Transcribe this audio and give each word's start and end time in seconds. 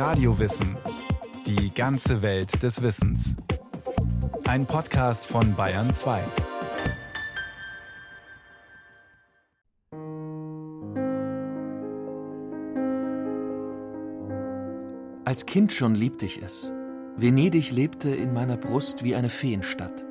Radiowissen. 0.00 0.78
Die 1.46 1.74
ganze 1.74 2.22
Welt 2.22 2.62
des 2.62 2.80
Wissens. 2.80 3.36
Ein 4.48 4.64
Podcast 4.64 5.26
von 5.26 5.54
Bayern 5.54 5.90
2. 5.90 6.22
Als 15.26 15.44
Kind 15.44 15.74
schon 15.74 15.94
liebte 15.94 16.24
ich 16.24 16.40
es. 16.40 16.72
Venedig 17.18 17.70
lebte 17.70 18.08
in 18.08 18.32
meiner 18.32 18.56
Brust 18.56 19.04
wie 19.04 19.14
eine 19.14 19.28
Feenstadt. 19.28 20.06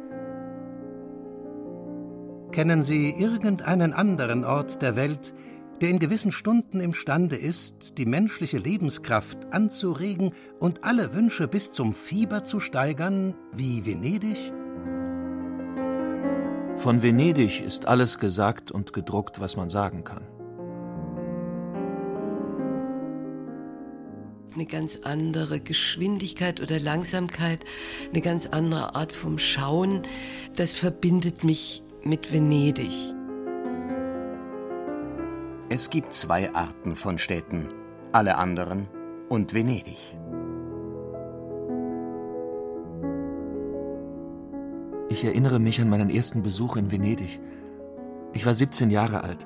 Kennen 2.51 2.83
Sie 2.83 3.09
irgendeinen 3.09 3.93
anderen 3.93 4.45
Ort 4.45 4.83
der 4.83 4.95
Welt, 4.95 5.33
der 5.81 5.89
in 5.89 5.99
gewissen 5.99 6.31
Stunden 6.31 6.79
imstande 6.79 7.35
ist, 7.35 7.97
die 7.97 8.05
menschliche 8.05 8.57
Lebenskraft 8.57 9.53
anzuregen 9.53 10.31
und 10.59 10.83
alle 10.83 11.13
Wünsche 11.13 11.47
bis 11.47 11.71
zum 11.71 11.93
Fieber 11.93 12.43
zu 12.43 12.59
steigern, 12.59 13.33
wie 13.53 13.85
Venedig? 13.85 14.51
Von 16.75 17.01
Venedig 17.01 17.61
ist 17.61 17.87
alles 17.87 18.19
gesagt 18.19 18.71
und 18.71 18.93
gedruckt, 18.93 19.39
was 19.39 19.57
man 19.57 19.69
sagen 19.69 20.03
kann. 20.03 20.25
Eine 24.55 24.65
ganz 24.65 24.99
andere 25.03 25.61
Geschwindigkeit 25.61 26.59
oder 26.59 26.79
Langsamkeit, 26.79 27.63
eine 28.11 28.21
ganz 28.21 28.47
andere 28.47 28.95
Art 28.95 29.13
vom 29.13 29.37
Schauen, 29.37 30.01
das 30.55 30.73
verbindet 30.73 31.43
mich 31.43 31.83
mit 32.03 32.33
Venedig. 32.33 33.13
Es 35.71 35.91
gibt 35.91 36.13
zwei 36.13 36.51
Arten 36.55 36.95
von 36.95 37.19
Städten, 37.19 37.67
alle 38.11 38.37
anderen 38.39 38.87
und 39.29 39.53
Venedig. 39.53 39.99
Ich 45.09 45.23
erinnere 45.23 45.59
mich 45.59 45.79
an 45.79 45.87
meinen 45.91 46.09
ersten 46.09 46.41
Besuch 46.41 46.75
in 46.75 46.91
Venedig. 46.91 47.39
Ich 48.33 48.47
war 48.47 48.55
17 48.55 48.89
Jahre 48.89 49.23
alt. 49.23 49.45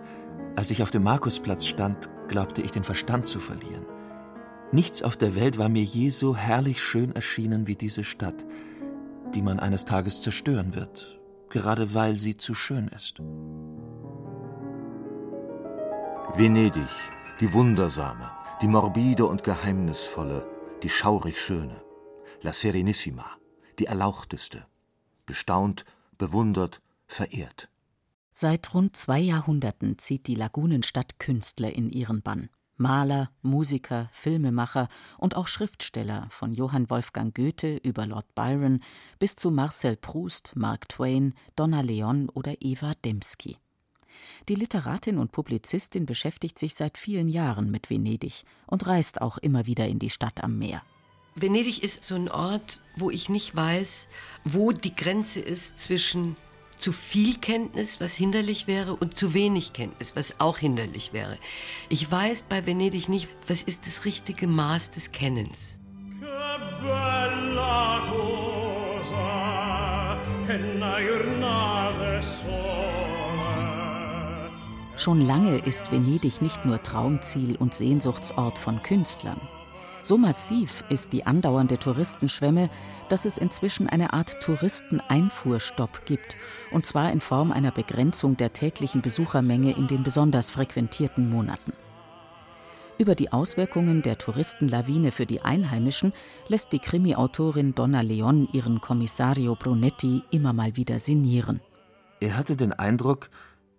Als 0.55 0.71
ich 0.71 0.81
auf 0.81 0.91
dem 0.91 1.03
Markusplatz 1.03 1.65
stand, 1.65 2.07
glaubte 2.29 2.61
ich 2.61 2.71
den 2.71 2.85
Verstand 2.85 3.25
zu 3.25 3.41
verlieren. 3.41 3.85
Nichts 4.71 5.03
auf 5.03 5.17
der 5.17 5.35
Welt 5.35 5.57
war 5.57 5.67
mir 5.67 5.83
je 5.83 6.09
so 6.09 6.37
herrlich 6.37 6.81
schön 6.81 7.13
erschienen 7.13 7.67
wie 7.67 7.75
diese 7.75 8.05
Stadt, 8.05 8.45
die 9.35 9.41
man 9.41 9.59
eines 9.59 9.83
Tages 9.83 10.21
zerstören 10.21 10.73
wird, 10.73 11.19
gerade 11.49 11.93
weil 11.93 12.17
sie 12.17 12.37
zu 12.37 12.53
schön 12.53 12.87
ist. 12.87 13.21
Venedig, 16.35 16.89
die 17.39 17.53
wundersame, 17.53 18.31
die 18.59 18.67
morbide 18.67 19.27
und 19.27 19.43
geheimnisvolle, 19.43 20.43
die 20.81 20.89
schaurig 20.89 21.39
schöne, 21.39 21.83
La 22.41 22.51
Serenissima, 22.51 23.37
die 23.77 23.85
erlauchteste, 23.85 24.65
bestaunt, 25.27 25.85
bewundert, 26.17 26.81
verehrt. 27.05 27.69
Seit 28.31 28.73
rund 28.73 28.97
zwei 28.97 29.19
Jahrhunderten 29.19 29.99
zieht 29.99 30.25
die 30.25 30.33
Lagunenstadt 30.33 31.19
Künstler 31.19 31.71
in 31.71 31.91
ihren 31.91 32.23
Bann. 32.23 32.49
Maler, 32.77 33.29
Musiker, 33.43 34.09
Filmemacher 34.11 34.87
und 35.19 35.35
auch 35.35 35.45
Schriftsteller 35.45 36.25
von 36.31 36.55
Johann 36.55 36.89
Wolfgang 36.89 37.35
Goethe 37.35 37.77
über 37.77 38.07
Lord 38.07 38.33
Byron 38.33 38.81
bis 39.19 39.35
zu 39.35 39.51
Marcel 39.51 39.97
Proust, 39.97 40.55
Mark 40.55 40.89
Twain, 40.89 41.35
Donna 41.55 41.81
Leon 41.81 42.29
oder 42.29 42.55
Eva 42.59 42.93
Dembski. 43.05 43.59
Die 44.49 44.55
Literatin 44.55 45.17
und 45.17 45.31
Publizistin 45.31 46.05
beschäftigt 46.05 46.59
sich 46.59 46.75
seit 46.75 46.97
vielen 46.97 47.29
Jahren 47.29 47.71
mit 47.71 47.89
Venedig 47.89 48.43
und 48.67 48.85
reist 48.87 49.21
auch 49.21 49.37
immer 49.37 49.65
wieder 49.65 49.87
in 49.87 49.99
die 49.99 50.09
Stadt 50.09 50.43
am 50.43 50.57
Meer. 50.57 50.81
Venedig 51.35 51.81
ist 51.81 52.03
so 52.03 52.15
ein 52.15 52.29
Ort, 52.29 52.79
wo 52.95 53.09
ich 53.09 53.29
nicht 53.29 53.55
weiß, 53.55 54.07
wo 54.43 54.71
die 54.71 54.95
Grenze 54.95 55.39
ist 55.39 55.77
zwischen 55.77 56.35
zu 56.77 56.91
viel 56.91 57.37
Kenntnis, 57.37 58.01
was 58.01 58.13
hinderlich 58.13 58.67
wäre, 58.67 58.95
und 58.95 59.15
zu 59.15 59.33
wenig 59.33 59.73
Kenntnis, 59.73 60.15
was 60.15 60.39
auch 60.39 60.57
hinderlich 60.57 61.13
wäre. 61.13 61.37
Ich 61.89 62.11
weiß 62.11 62.43
bei 62.43 62.65
Venedig 62.65 63.09
nicht, 63.09 63.29
was 63.47 63.63
ist 63.63 63.87
das 63.87 64.05
richtige 64.05 64.47
Maß 64.47 64.91
des 64.91 65.11
Kennens. 65.11 65.77
Schon 74.95 75.21
lange 75.21 75.57
ist 75.57 75.91
Venedig 75.91 76.41
nicht 76.41 76.65
nur 76.65 76.81
Traumziel 76.81 77.55
und 77.55 77.73
Sehnsuchtsort 77.73 78.57
von 78.57 78.83
Künstlern. 78.83 79.41
So 80.03 80.17
massiv 80.17 80.83
ist 80.89 81.13
die 81.13 81.25
andauernde 81.25 81.79
Touristenschwemme, 81.79 82.69
dass 83.09 83.25
es 83.25 83.37
inzwischen 83.37 83.87
eine 83.87 84.13
Art 84.13 84.39
Touristeneinfuhrstopp 84.41 86.05
gibt, 86.05 86.37
und 86.71 86.85
zwar 86.85 87.11
in 87.11 87.21
Form 87.21 87.51
einer 87.51 87.71
Begrenzung 87.71 88.37
der 88.37 88.53
täglichen 88.53 89.01
Besuchermenge 89.01 89.71
in 89.71 89.87
den 89.87 90.03
besonders 90.03 90.51
frequentierten 90.51 91.29
Monaten. 91.29 91.73
Über 92.99 93.15
die 93.15 93.31
Auswirkungen 93.31 94.03
der 94.03 94.19
Touristenlawine 94.19 95.11
für 95.11 95.25
die 95.25 95.41
Einheimischen 95.41 96.13
lässt 96.47 96.71
die 96.71 96.79
Krimi-Autorin 96.79 97.73
Donna 97.73 98.01
Leon 98.01 98.47
ihren 98.51 98.81
Kommissario 98.81 99.55
Brunetti 99.55 100.21
immer 100.29 100.53
mal 100.53 100.75
wieder 100.75 100.99
sinnieren. 100.99 101.61
Er 102.19 102.37
hatte 102.37 102.55
den 102.55 102.71
Eindruck, 102.71 103.29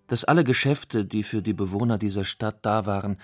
dass 0.07 0.25
alle 0.25 0.45
Geschäfte, 0.45 1.05
die 1.05 1.23
für 1.23 1.43
die 1.43 1.55
Bewohner 1.55 1.99
dieser 1.99 2.25
Stadt 2.25 2.59
da 2.63 2.87
waren, 2.87 3.19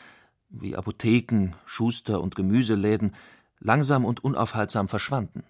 wie 0.49 0.77
Apotheken, 0.77 1.55
Schuster 1.65 2.21
und 2.21 2.35
Gemüseläden, 2.35 3.15
langsam 3.61 4.05
und 4.05 4.25
unaufhaltsam 4.25 4.89
verschwanden, 4.89 5.45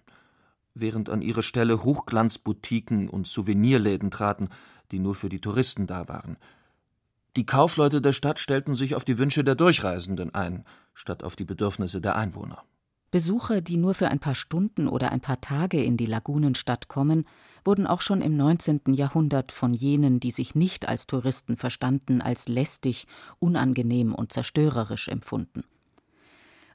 während 0.73 1.09
an 1.09 1.21
ihre 1.21 1.43
Stelle 1.43 1.83
Hochglanzboutiquen 1.83 3.09
und 3.09 3.27
Souvenirläden 3.27 4.11
traten, 4.11 4.49
die 4.91 4.99
nur 4.99 5.15
für 5.15 5.29
die 5.29 5.41
Touristen 5.41 5.87
da 5.87 6.07
waren. 6.07 6.37
Die 7.37 7.45
Kaufleute 7.45 8.01
der 8.01 8.13
Stadt 8.13 8.39
stellten 8.39 8.75
sich 8.75 8.93
auf 8.95 9.05
die 9.05 9.17
Wünsche 9.17 9.43
der 9.43 9.55
Durchreisenden 9.55 10.35
ein, 10.35 10.65
statt 10.93 11.23
auf 11.23 11.37
die 11.37 11.45
Bedürfnisse 11.45 12.01
der 12.01 12.17
Einwohner. 12.17 12.63
Besucher, 13.09 13.61
die 13.61 13.77
nur 13.77 13.93
für 13.93 14.09
ein 14.09 14.19
paar 14.19 14.35
Stunden 14.35 14.87
oder 14.87 15.11
ein 15.11 15.21
paar 15.21 15.39
Tage 15.41 15.81
in 15.81 15.97
die 15.97 16.05
Lagunenstadt 16.05 16.87
kommen, 16.89 17.25
wurden 17.63 17.87
auch 17.87 18.01
schon 18.01 18.21
im 18.21 18.35
19. 18.35 18.81
Jahrhundert 18.93 19.51
von 19.51 19.73
jenen, 19.73 20.19
die 20.19 20.31
sich 20.31 20.55
nicht 20.55 20.87
als 20.87 21.07
Touristen 21.07 21.57
verstanden, 21.57 22.21
als 22.21 22.47
lästig, 22.47 23.07
unangenehm 23.39 24.13
und 24.13 24.31
zerstörerisch 24.31 25.07
empfunden. 25.07 25.63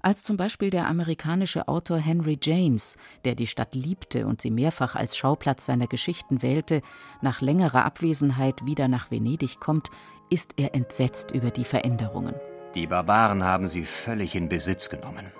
Als 0.02 0.22
zum 0.22 0.36
Beispiel 0.36 0.70
der 0.70 0.86
amerikanische 0.86 1.66
Autor 1.66 1.98
Henry 1.98 2.38
James, 2.40 2.96
der 3.24 3.34
die 3.34 3.48
Stadt 3.48 3.74
liebte 3.74 4.26
und 4.26 4.40
sie 4.40 4.52
mehrfach 4.52 4.94
als 4.94 5.16
Schauplatz 5.16 5.66
seiner 5.66 5.88
Geschichten 5.88 6.42
wählte, 6.42 6.80
nach 7.22 7.40
längerer 7.40 7.84
Abwesenheit 7.84 8.64
wieder 8.64 8.86
nach 8.86 9.10
Venedig 9.10 9.58
kommt, 9.58 9.90
ist 10.30 10.54
er 10.58 10.74
entsetzt 10.76 11.32
über 11.32 11.50
die 11.50 11.64
Veränderungen. 11.64 12.34
Die 12.76 12.86
Barbaren 12.86 13.42
haben 13.42 13.66
sie 13.66 13.82
völlig 13.82 14.36
in 14.36 14.48
Besitz 14.48 14.90
genommen. 14.90 15.32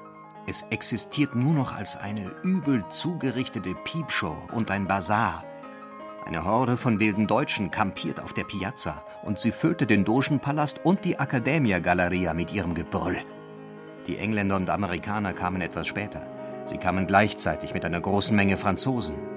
Es 0.49 0.65
existiert 0.71 1.35
nur 1.35 1.55
noch 1.55 1.75
als 1.75 1.97
eine 1.97 2.31
übel 2.45 2.85
zugerichtete 2.89 3.75
Piepshow 3.75 4.37
und 4.53 4.71
ein 4.71 4.87
Bazar. 4.87 5.43
Eine 6.25 6.45
Horde 6.45 6.77
von 6.77 7.01
wilden 7.01 7.27
Deutschen 7.27 7.73
kampiert 7.73 8.21
auf 8.21 8.33
der 8.33 8.45
Piazza 8.45 9.03
und 9.25 9.41
sie 9.41 9.51
füllte 9.51 9.87
den 9.87 10.05
Dogenpalast 10.05 10.81
und 10.85 11.05
die 11.05 11.19
Accademia 11.19 11.81
Galleria 11.81 12.33
mit 12.33 12.53
ihrem 12.53 12.75
Gebrüll. 12.75 13.19
Die 14.07 14.19
Engländer 14.19 14.55
und 14.55 14.71
Amerikaner 14.71 15.33
kamen 15.33 15.61
etwas 15.61 15.89
später. 15.89 16.27
Sie 16.65 16.79
kamen 16.79 17.09
gleichzeitig 17.09 17.75
mit 17.75 17.85
einer 17.85 18.01
großen 18.01 18.35
Menge 18.35 18.57
Franzosen. 18.57 19.36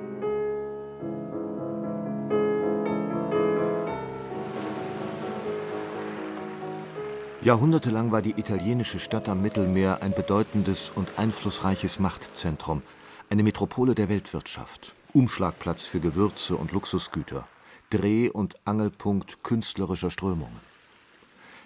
Jahrhundertelang 7.49 8.11
war 8.11 8.21
die 8.21 8.39
italienische 8.39 8.99
Stadt 8.99 9.27
am 9.27 9.41
Mittelmeer 9.41 10.03
ein 10.03 10.13
bedeutendes 10.13 10.91
und 10.93 11.09
einflussreiches 11.17 11.97
Machtzentrum, 11.97 12.83
eine 13.31 13.41
Metropole 13.41 13.95
der 13.95 14.07
Weltwirtschaft, 14.07 14.93
Umschlagplatz 15.13 15.85
für 15.85 15.99
Gewürze 15.99 16.55
und 16.55 16.71
Luxusgüter, 16.73 17.47
Dreh- 17.89 18.29
und 18.29 18.55
Angelpunkt 18.65 19.41
künstlerischer 19.41 20.11
Strömungen. 20.11 20.59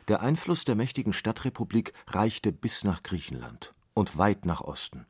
Der 0.07 0.21
Einfluss 0.21 0.63
der 0.63 0.75
mächtigen 0.75 1.11
Stadtrepublik 1.11 1.91
reichte 2.07 2.53
bis 2.53 2.85
nach 2.85 3.03
Griechenland 3.03 3.73
und 3.93 4.17
weit 4.17 4.45
nach 4.45 4.61
Osten. 4.61 5.05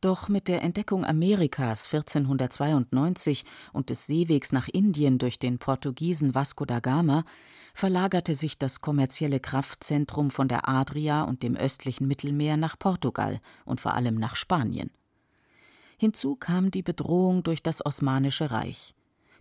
Doch 0.00 0.28
mit 0.28 0.46
der 0.46 0.62
Entdeckung 0.62 1.04
Amerikas 1.04 1.86
1492 1.86 3.44
und 3.72 3.90
des 3.90 4.06
Seewegs 4.06 4.52
nach 4.52 4.68
Indien 4.68 5.18
durch 5.18 5.40
den 5.40 5.58
Portugiesen 5.58 6.36
Vasco 6.36 6.64
da 6.64 6.78
Gama 6.78 7.24
verlagerte 7.74 8.36
sich 8.36 8.58
das 8.58 8.80
kommerzielle 8.80 9.40
Kraftzentrum 9.40 10.30
von 10.30 10.46
der 10.46 10.68
Adria 10.68 11.22
und 11.22 11.42
dem 11.42 11.56
östlichen 11.56 12.06
Mittelmeer 12.06 12.56
nach 12.56 12.78
Portugal 12.78 13.40
und 13.64 13.80
vor 13.80 13.94
allem 13.94 14.14
nach 14.14 14.36
Spanien. 14.36 14.90
Hinzu 15.96 16.36
kam 16.36 16.70
die 16.70 16.82
Bedrohung 16.82 17.42
durch 17.42 17.60
das 17.60 17.84
Osmanische 17.84 18.52
Reich. 18.52 18.94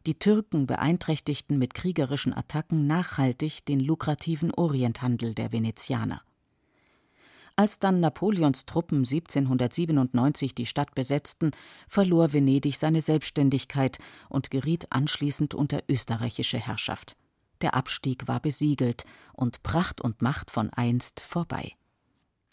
Die 0.08 0.18
Türken 0.18 0.66
beeinträchtigten 0.66 1.60
mit 1.60 1.76
kriegerischen 1.76 2.34
Attacken 2.34 2.88
nachhaltig 2.88 3.64
den 3.66 3.80
lukrativen 3.80 4.52
Orienthandel 4.54 5.36
der 5.36 5.52
Venezianer. 5.52 6.22
Als 7.60 7.80
dann 7.80 8.00
Napoleons 8.00 8.68
Truppen 8.68 9.00
1797 9.00 10.54
die 10.54 10.68
Stadt 10.68 10.94
besetzten, 10.94 11.50
verlor 11.88 12.32
Venedig 12.32 12.78
seine 12.78 13.02
Selbstständigkeit 13.02 13.98
und 14.30 14.52
geriet 14.52 14.86
anschließend 14.92 15.56
unter 15.56 15.82
österreichische 15.90 16.60
Herrschaft. 16.60 17.18
Der 17.62 17.74
Abstieg 17.74 18.28
war 18.28 18.40
besiegelt 18.40 19.06
und 19.34 19.64
Pracht 19.64 20.02
und 20.02 20.22
Macht 20.22 20.52
von 20.52 20.70
einst 20.70 21.22
vorbei. 21.22 21.72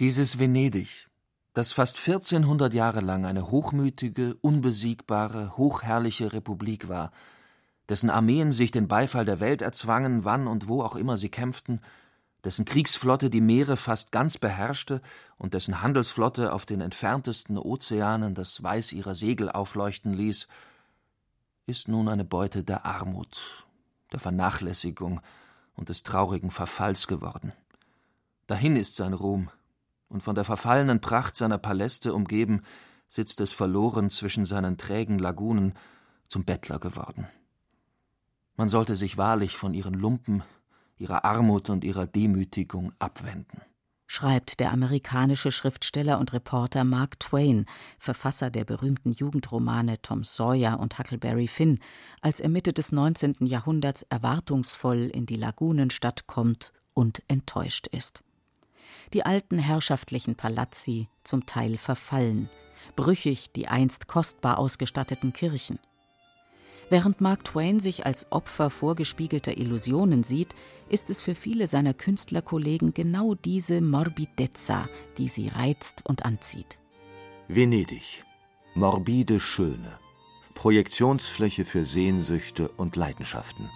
Dieses 0.01 0.39
Venedig, 0.39 1.11
das 1.53 1.73
fast 1.73 1.99
1400 1.99 2.73
Jahre 2.73 3.03
lang 3.03 3.27
eine 3.27 3.51
hochmütige, 3.51 4.37
unbesiegbare, 4.41 5.59
hochherrliche 5.59 6.33
Republik 6.33 6.89
war, 6.89 7.11
dessen 7.91 8.09
Armeen 8.09 8.53
sich 8.53 8.71
den 8.71 8.89
Beifall 8.89 9.27
der 9.27 9.41
Welt 9.41 9.61
erzwangen, 9.61 10.25
wann 10.25 10.47
und 10.47 10.67
wo 10.67 10.81
auch 10.81 10.97
immer 10.97 11.19
sie 11.19 11.29
kämpften, 11.29 11.83
dessen 12.44 12.64
Kriegsflotte 12.64 13.31
die 13.31 13.41
Meere 13.41 13.76
fast 13.76 14.12
ganz 14.12 14.38
beherrschte 14.38 15.00
und 15.38 15.55
dessen 15.55 15.81
Handelsflotte 15.81 16.52
auf 16.52 16.67
den 16.67 16.81
entferntesten 16.81 17.58
Ozeanen 17.58 18.35
das 18.35 18.62
Weiß 18.62 18.93
ihrer 18.93 19.14
Segel 19.14 19.50
aufleuchten 19.50 20.12
ließ, 20.12 20.46
ist 21.67 21.88
nun 21.88 22.08
eine 22.08 22.25
Beute 22.25 22.62
der 22.62 22.85
Armut, 22.85 23.67
der 24.12 24.20
Vernachlässigung 24.20 25.20
und 25.75 25.88
des 25.88 26.02
traurigen 26.02 26.50
Verfalls 26.50 27.06
geworden. 27.06 27.52
Dahin 28.46 28.76
ist 28.76 28.96
sein 28.96 29.14
Ruhm, 29.14 29.50
und 30.08 30.23
von 30.23 30.35
der 30.35 30.44
verfallenen 30.44 31.00
Pracht 31.00 31.35
seiner 31.35 31.58
Paläste 31.58 32.14
umgeben, 32.14 32.62
sitzt 33.08 33.41
es 33.41 33.52
verloren 33.52 34.11
zwischen 34.11 34.44
seinen 34.44 34.76
trägen 34.76 35.19
Lagunen 35.19 35.75
zum 36.29 36.44
Bettler 36.44 36.79
geworden. 36.79 37.26
Man 38.56 38.69
sollte 38.69 38.96
sich 38.96 39.17
wahrlich 39.17 39.56
von 39.56 39.75
ihren 39.75 39.94
Lumpen, 39.94 40.44
ihrer 40.96 41.25
Armut 41.25 41.70
und 41.70 41.85
ihrer 41.85 42.06
Demütigung 42.06 42.93
abwenden. 42.99 43.62
Schreibt 44.06 44.61
der 44.61 44.70
amerikanische 44.70 45.50
Schriftsteller 45.50 46.19
und 46.19 46.32
Reporter 46.32 46.85
Mark 46.85 47.19
Twain, 47.20 47.67
Verfasser 47.99 48.50
der 48.50 48.64
berühmten 48.64 49.12
Jugendromane 49.12 50.00
Tom 50.02 50.25
Sawyer 50.25 50.79
und 50.79 50.99
Huckleberry 50.99 51.49
Finn, 51.49 51.81
als 52.20 52.38
er 52.38 52.50
Mitte 52.50 52.73
des 52.73 52.93
19. 52.93 53.37
Jahrhunderts 53.41 54.02
erwartungsvoll 54.02 55.11
in 55.12 55.26
die 55.26 55.37
Lagunenstadt 55.37 56.26
kommt 56.26 56.73
und 56.93 57.23
enttäuscht 57.29 57.87
ist. 57.88 58.23
Die 59.14 59.25
alten 59.25 59.58
herrschaftlichen 59.58 60.35
Palazzi 60.35 61.08
zum 61.25 61.46
Teil 61.46 61.79
verfallen, 61.79 62.50
brüchig 62.96 63.52
die 63.52 63.69
einst 63.69 64.06
kostbar 64.06 64.58
ausgestatteten 64.58 65.32
Kirchen. 65.32 65.79
Während 66.94 67.20
Mark 67.20 67.43
Twain 67.43 67.81
sich 67.81 68.06
als 68.06 68.31
Opfer 68.31 68.70
vorgespiegelter 68.70 69.58
Illusionen 69.58 70.23
sieht, 70.23 70.55
ist 70.88 71.11
es 71.11 71.20
für 71.20 71.35
viele 71.35 71.67
seiner 71.67 71.93
Künstlerkollegen 71.93 72.94
genau 72.94 73.35
diese 73.35 73.81
Morbidezza, 73.81 74.88
die 75.19 75.26
sie 75.26 75.49
reizt 75.49 76.06
und 76.06 76.25
anzieht. 76.25 76.79
Venedig. 77.49 78.23
Morbide 78.76 79.41
Schöne. 79.41 79.99
Projektionsfläche 80.55 81.64
für 81.64 81.85
Sehnsüchte 81.85 82.69
und 82.69 82.94
Leidenschaften. 82.94 83.69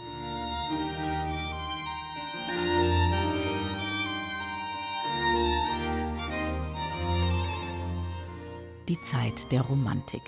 Die 8.89 9.01
Zeit 9.03 9.51
der 9.51 9.63
Romantik. 9.63 10.23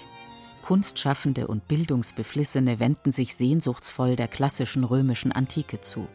Kunstschaffende 0.70 1.48
und 1.48 1.66
Bildungsbeflissene 1.66 2.78
wenden 2.78 3.10
sich 3.10 3.34
sehnsuchtsvoll 3.34 4.14
der 4.14 4.28
klassischen 4.28 4.84
römischen 4.84 5.32
Antike 5.32 5.80
zu. 5.80 6.06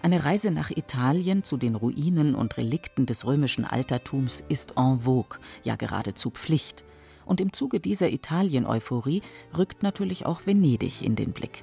Eine 0.00 0.24
Reise 0.24 0.50
nach 0.50 0.70
Italien 0.70 1.44
zu 1.44 1.58
den 1.58 1.74
Ruinen 1.74 2.34
und 2.34 2.56
Relikten 2.56 3.04
des 3.04 3.26
römischen 3.26 3.66
Altertums 3.66 4.42
ist 4.48 4.78
en 4.78 5.00
vogue, 5.00 5.38
ja 5.64 5.76
geradezu 5.76 6.30
Pflicht. 6.30 6.82
Und 7.26 7.42
im 7.42 7.52
Zuge 7.52 7.78
dieser 7.78 8.10
Italien-Euphorie 8.10 9.20
rückt 9.54 9.82
natürlich 9.82 10.24
auch 10.24 10.46
Venedig 10.46 11.02
in 11.02 11.14
den 11.14 11.32
Blick. 11.32 11.62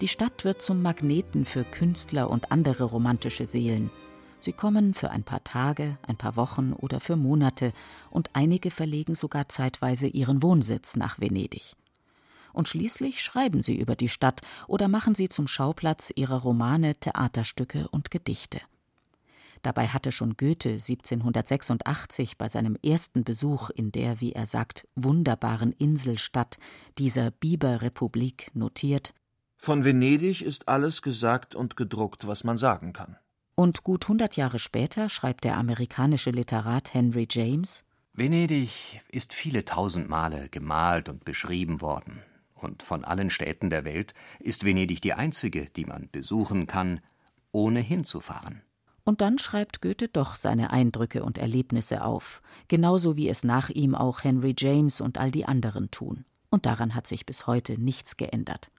Die 0.00 0.08
Stadt 0.08 0.44
wird 0.44 0.62
zum 0.62 0.82
Magneten 0.82 1.44
für 1.44 1.62
Künstler 1.62 2.28
und 2.28 2.50
andere 2.50 2.82
romantische 2.82 3.44
Seelen– 3.44 3.92
Sie 4.44 4.52
kommen 4.52 4.92
für 4.92 5.10
ein 5.10 5.24
paar 5.24 5.42
Tage, 5.42 5.96
ein 6.06 6.18
paar 6.18 6.36
Wochen 6.36 6.74
oder 6.74 7.00
für 7.00 7.16
Monate, 7.16 7.72
und 8.10 8.28
einige 8.34 8.70
verlegen 8.70 9.14
sogar 9.14 9.48
zeitweise 9.48 10.06
ihren 10.06 10.42
Wohnsitz 10.42 10.96
nach 10.96 11.18
Venedig. 11.18 11.76
Und 12.52 12.68
schließlich 12.68 13.22
schreiben 13.22 13.62
sie 13.62 13.74
über 13.74 13.96
die 13.96 14.10
Stadt 14.10 14.42
oder 14.68 14.86
machen 14.86 15.14
sie 15.14 15.30
zum 15.30 15.48
Schauplatz 15.48 16.12
ihrer 16.14 16.42
Romane, 16.42 16.94
Theaterstücke 16.94 17.88
und 17.88 18.10
Gedichte. 18.10 18.60
Dabei 19.62 19.88
hatte 19.88 20.12
schon 20.12 20.36
Goethe 20.36 20.72
1786 20.72 22.36
bei 22.36 22.48
seinem 22.48 22.76
ersten 22.84 23.24
Besuch 23.24 23.70
in 23.70 23.92
der, 23.92 24.20
wie 24.20 24.32
er 24.32 24.44
sagt, 24.44 24.86
wunderbaren 24.94 25.72
Inselstadt 25.72 26.58
dieser 26.98 27.30
Biberrepublik 27.30 28.50
notiert 28.52 29.14
Von 29.56 29.86
Venedig 29.86 30.42
ist 30.42 30.68
alles 30.68 31.00
gesagt 31.00 31.54
und 31.54 31.78
gedruckt, 31.78 32.26
was 32.26 32.44
man 32.44 32.58
sagen 32.58 32.92
kann. 32.92 33.16
Und 33.56 33.84
gut 33.84 34.06
100 34.06 34.36
Jahre 34.36 34.58
später 34.58 35.08
schreibt 35.08 35.44
der 35.44 35.56
amerikanische 35.56 36.30
Literat 36.30 36.92
Henry 36.92 37.28
James: 37.30 37.84
Venedig 38.12 39.00
ist 39.10 39.32
viele 39.32 39.64
tausend 39.64 40.08
Male 40.08 40.48
gemalt 40.48 41.08
und 41.08 41.24
beschrieben 41.24 41.80
worden. 41.80 42.20
Und 42.54 42.82
von 42.82 43.04
allen 43.04 43.30
Städten 43.30 43.70
der 43.70 43.84
Welt 43.84 44.12
ist 44.40 44.64
Venedig 44.64 45.02
die 45.02 45.12
einzige, 45.12 45.66
die 45.66 45.84
man 45.84 46.08
besuchen 46.10 46.66
kann, 46.66 47.00
ohne 47.52 47.78
hinzufahren. 47.80 48.62
Und 49.04 49.20
dann 49.20 49.38
schreibt 49.38 49.82
Goethe 49.82 50.08
doch 50.08 50.34
seine 50.34 50.70
Eindrücke 50.70 51.22
und 51.22 51.38
Erlebnisse 51.38 52.02
auf, 52.02 52.42
genauso 52.66 53.16
wie 53.16 53.28
es 53.28 53.44
nach 53.44 53.68
ihm 53.68 53.94
auch 53.94 54.24
Henry 54.24 54.54
James 54.58 55.00
und 55.00 55.18
all 55.18 55.30
die 55.30 55.44
anderen 55.44 55.90
tun. 55.90 56.24
Und 56.50 56.66
daran 56.66 56.94
hat 56.94 57.06
sich 57.06 57.26
bis 57.26 57.46
heute 57.46 57.80
nichts 57.80 58.16
geändert 58.16 58.70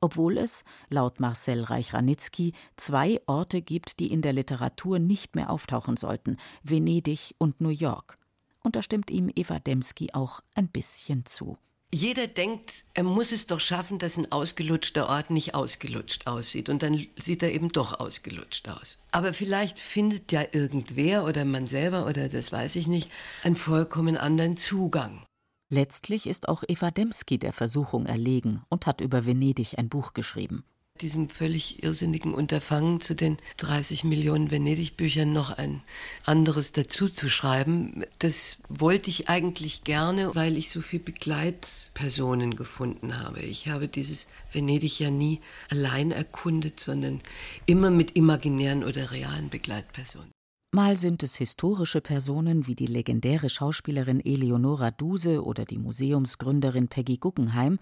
obwohl 0.00 0.38
es, 0.38 0.64
laut 0.88 1.20
Marcel 1.20 1.62
Reich-Ranitzky, 1.62 2.52
zwei 2.76 3.20
Orte 3.26 3.62
gibt, 3.62 3.98
die 4.00 4.12
in 4.12 4.22
der 4.22 4.32
Literatur 4.32 4.98
nicht 4.98 5.36
mehr 5.36 5.50
auftauchen 5.50 5.96
sollten: 5.96 6.36
Venedig 6.62 7.34
und 7.38 7.60
New 7.60 7.70
York. 7.70 8.18
Und 8.62 8.76
da 8.76 8.82
stimmt 8.82 9.10
ihm 9.10 9.30
Eva 9.34 9.58
Demski 9.58 10.10
auch 10.12 10.40
ein 10.54 10.68
bisschen 10.68 11.24
zu. 11.24 11.56
Jeder 11.94 12.26
denkt, 12.26 12.84
er 12.94 13.04
muss 13.04 13.30
es 13.30 13.46
doch 13.46 13.60
schaffen, 13.60 13.98
dass 13.98 14.16
ein 14.16 14.32
ausgelutschter 14.32 15.08
Ort 15.08 15.30
nicht 15.30 15.54
ausgelutscht 15.54 16.26
aussieht. 16.26 16.68
Und 16.68 16.82
dann 16.82 17.06
sieht 17.16 17.42
er 17.42 17.52
eben 17.52 17.68
doch 17.68 18.00
ausgelutscht 18.00 18.68
aus. 18.68 18.98
Aber 19.12 19.32
vielleicht 19.32 19.78
findet 19.78 20.32
ja 20.32 20.44
irgendwer 20.50 21.24
oder 21.24 21.44
man 21.44 21.66
selber 21.66 22.06
oder 22.06 22.28
das 22.28 22.50
weiß 22.50 22.76
ich 22.76 22.88
nicht, 22.88 23.10
einen 23.44 23.56
vollkommen 23.56 24.16
anderen 24.16 24.56
Zugang. 24.56 25.24
Letztlich 25.68 26.28
ist 26.28 26.48
auch 26.48 26.62
Eva 26.68 26.92
Demski 26.92 27.38
der 27.38 27.52
Versuchung 27.52 28.06
erlegen 28.06 28.62
und 28.68 28.86
hat 28.86 29.00
über 29.00 29.26
Venedig 29.26 29.78
ein 29.78 29.88
Buch 29.88 30.14
geschrieben. 30.14 30.64
Diesem 31.00 31.28
völlig 31.28 31.82
irrsinnigen 31.82 32.32
Unterfangen 32.32 33.00
zu 33.00 33.14
den 33.14 33.36
30 33.58 34.04
Millionen 34.04 34.50
Venedig-Büchern 34.50 35.30
noch 35.32 35.50
ein 35.50 35.82
anderes 36.24 36.72
dazu 36.72 37.08
zu 37.08 37.28
schreiben, 37.28 38.04
das 38.20 38.58
wollte 38.68 39.10
ich 39.10 39.28
eigentlich 39.28 39.84
gerne, 39.84 40.34
weil 40.34 40.56
ich 40.56 40.70
so 40.70 40.80
viele 40.80 41.02
Begleitpersonen 41.02 42.54
gefunden 42.56 43.18
habe. 43.18 43.40
Ich 43.40 43.68
habe 43.68 43.88
dieses 43.88 44.26
Venedig 44.50 45.00
ja 45.00 45.10
nie 45.10 45.40
allein 45.68 46.12
erkundet, 46.12 46.80
sondern 46.80 47.20
immer 47.66 47.90
mit 47.90 48.12
imaginären 48.12 48.84
oder 48.84 49.10
realen 49.10 49.50
Begleitpersonen. 49.50 50.35
Mal 50.76 50.98
sind 50.98 51.22
es 51.22 51.36
historische 51.36 52.02
Personen 52.02 52.66
wie 52.66 52.74
die 52.74 52.84
legendäre 52.84 53.48
Schauspielerin 53.48 54.20
Eleonora 54.22 54.90
Duse 54.90 55.42
oder 55.42 55.64
die 55.64 55.78
Museumsgründerin 55.78 56.88
Peggy 56.88 57.16
Guggenheim, 57.16 57.78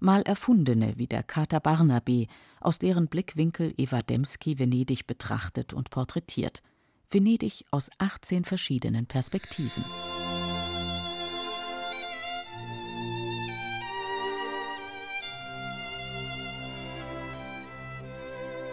mal 0.00 0.22
erfundene 0.22 0.94
wie 0.96 1.06
der 1.06 1.22
Kater 1.22 1.60
Barnaby, 1.60 2.26
aus 2.62 2.78
deren 2.78 3.08
Blickwinkel 3.08 3.74
Eva 3.76 4.00
Demski 4.00 4.58
Venedig 4.58 5.06
betrachtet 5.06 5.74
und 5.74 5.90
porträtiert. 5.90 6.62
Venedig 7.10 7.66
aus 7.70 7.90
18 7.98 8.46
verschiedenen 8.46 9.04
Perspektiven. 9.04 9.84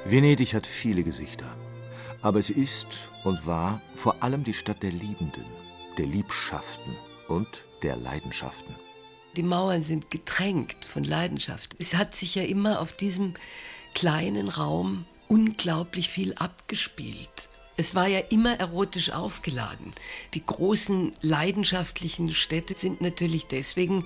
Venedig 0.06 0.54
hat 0.54 0.66
viele 0.66 1.04
Gesichter. 1.04 1.58
Aber 2.26 2.40
es 2.40 2.50
ist 2.50 2.88
und 3.24 3.46
war 3.46 3.80
vor 3.94 4.24
allem 4.24 4.44
die 4.44 4.56
Stadt 4.56 4.82
der 4.82 4.92
Liebenden, 4.92 5.46
der 6.00 6.08
Liebschaften 6.08 6.96
und 7.28 7.48
der 7.84 7.98
Leidenschaften. 7.98 8.74
Die 9.36 9.44
Mauern 9.44 9.84
sind 9.84 10.10
getränkt 10.10 10.86
von 10.86 11.04
Leidenschaft. 11.04 11.76
Es 11.78 11.94
hat 11.94 12.16
sich 12.16 12.34
ja 12.34 12.42
immer 12.42 12.80
auf 12.80 12.94
diesem 12.94 13.36
kleinen 13.94 14.48
Raum 14.48 15.06
unglaublich 15.28 16.10
viel 16.10 16.34
abgespielt. 16.34 17.48
Es 17.78 17.94
war 17.94 18.08
ja 18.08 18.20
immer 18.20 18.60
erotisch 18.60 19.12
aufgeladen. 19.12 19.92
Die 20.34 20.44
großen 20.44 21.14
leidenschaftlichen 21.22 22.34
Städte 22.34 22.74
sind 22.74 23.02
natürlich 23.02 23.46
deswegen 23.46 24.04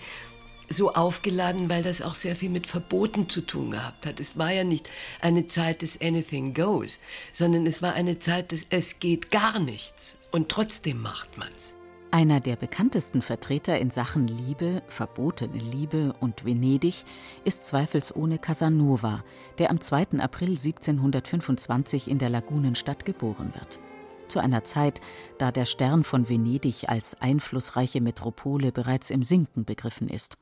so 0.69 0.93
aufgeladen, 0.93 1.69
weil 1.69 1.83
das 1.83 2.01
auch 2.01 2.15
sehr 2.15 2.35
viel 2.35 2.49
mit 2.49 2.67
Verboten 2.67 3.29
zu 3.29 3.41
tun 3.41 3.71
gehabt 3.71 4.05
hat. 4.05 4.19
Es 4.19 4.37
war 4.37 4.51
ja 4.51 4.63
nicht 4.63 4.89
eine 5.21 5.47
Zeit 5.47 5.81
des 5.81 5.99
Anything 6.01 6.53
Goes, 6.53 6.99
sondern 7.33 7.65
es 7.65 7.81
war 7.81 7.93
eine 7.93 8.19
Zeit 8.19 8.51
des 8.51 8.65
Es 8.69 8.99
geht 8.99 9.31
gar 9.31 9.59
nichts. 9.59 10.17
Und 10.31 10.49
trotzdem 10.49 11.01
macht 11.01 11.37
man's. 11.37 11.73
Einer 12.11 12.39
der 12.39 12.55
bekanntesten 12.55 13.21
Vertreter 13.21 13.77
in 13.77 13.91
Sachen 13.91 14.27
Liebe, 14.27 14.81
verbotene 14.87 15.59
Liebe 15.59 16.13
und 16.19 16.43
Venedig 16.43 17.05
ist 17.45 17.65
zweifelsohne 17.65 18.39
Casanova, 18.39 19.23
der 19.59 19.69
am 19.69 19.79
2. 19.79 20.19
April 20.19 20.49
1725 20.49 22.07
in 22.07 22.17
der 22.17 22.29
Lagunenstadt 22.29 23.05
geboren 23.05 23.53
wird. 23.53 23.79
Zu 24.27 24.39
einer 24.39 24.63
Zeit, 24.63 25.01
da 25.37 25.51
der 25.51 25.65
Stern 25.65 26.03
von 26.03 26.29
Venedig 26.29 26.89
als 26.89 27.19
einflussreiche 27.21 28.01
Metropole 28.01 28.71
bereits 28.71 29.11
im 29.11 29.23
Sinken 29.23 29.65
begriffen 29.65 30.09
ist. 30.09 30.37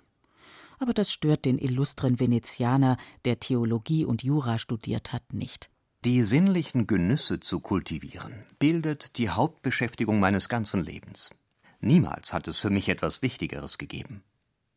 Aber 0.79 0.93
das 0.93 1.11
stört 1.11 1.45
den 1.45 1.57
illustren 1.57 2.19
Venezianer, 2.19 2.97
der 3.25 3.39
Theologie 3.39 4.05
und 4.05 4.23
Jura 4.23 4.59
studiert 4.59 5.11
hat, 5.13 5.33
nicht. 5.33 5.69
Die 6.05 6.23
sinnlichen 6.23 6.85
Genüsse 6.85 7.39
zu 7.39 7.59
kultivieren, 7.59 8.45
bildet 8.59 9.17
die 9.17 9.29
Hauptbeschäftigung 9.29 10.19
meines 10.19 10.47
ganzen 10.47 10.83
Lebens. 10.83 11.31
Niemals 11.79 12.33
hat 12.33 12.47
es 12.47 12.59
für 12.59 12.69
mich 12.69 12.87
etwas 12.89 13.21
Wichtigeres 13.21 13.77
gegeben. 13.77 14.23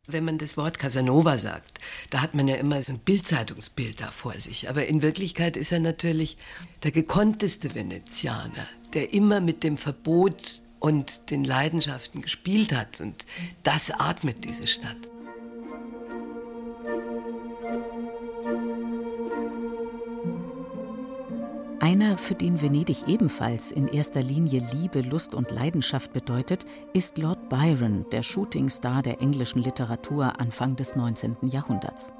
Wenn 0.06 0.24
man 0.24 0.38
das 0.38 0.56
Wort 0.56 0.78
Casanova 0.78 1.38
sagt, 1.38 1.78
da 2.08 2.22
hat 2.22 2.34
man 2.34 2.48
ja 2.48 2.56
immer 2.56 2.82
so 2.82 2.92
ein 2.92 2.98
Bildzeitungsbild 2.98 4.00
da 4.00 4.10
vor 4.10 4.32
sich. 4.40 4.68
Aber 4.68 4.86
in 4.86 5.02
Wirklichkeit 5.02 5.56
ist 5.56 5.72
er 5.72 5.80
natürlich 5.80 6.36
der 6.82 6.90
gekonnteste 6.90 7.74
Venezianer, 7.74 8.66
der 8.94 9.12
immer 9.12 9.40
mit 9.40 9.62
dem 9.62 9.76
Verbot 9.76 10.62
und 10.80 11.30
den 11.30 11.44
Leidenschaften 11.44 12.22
gespielt 12.22 12.72
hat. 12.72 13.00
Und 13.00 13.26
das 13.62 13.90
atmet 13.90 14.44
diese 14.44 14.66
Stadt. 14.66 15.09
Einer, 21.90 22.16
für 22.18 22.36
den 22.36 22.62
Venedig 22.62 23.08
ebenfalls 23.08 23.72
in 23.72 23.88
erster 23.88 24.22
Linie 24.22 24.64
Liebe, 24.72 25.00
Lust 25.00 25.34
und 25.34 25.50
Leidenschaft 25.50 26.12
bedeutet, 26.12 26.64
ist 26.92 27.18
Lord 27.18 27.48
Byron, 27.48 28.06
der 28.12 28.22
Shootingstar 28.22 29.02
der 29.02 29.20
englischen 29.20 29.60
Literatur 29.60 30.38
Anfang 30.38 30.76
des 30.76 30.94
19. 30.94 31.38
Jahrhunderts. 31.50 32.12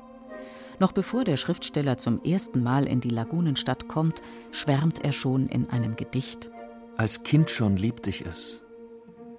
Noch 0.81 0.91
bevor 0.91 1.23
der 1.23 1.37
Schriftsteller 1.37 1.99
zum 1.99 2.21
ersten 2.25 2.65
Mal 2.65 2.85
in 2.89 3.01
die 3.01 3.11
Lagunenstadt 3.11 3.87
kommt, 3.87 4.23
schwärmt 4.51 5.05
er 5.05 5.13
schon 5.13 5.47
in 5.47 5.71
einem 5.71 5.95
Gedicht. 5.95 6.51
Als 6.97 7.23
Kind 7.23 7.49
schon 7.49 7.77
liebte 7.77 8.11
ich 8.11 8.27
es. 8.27 8.65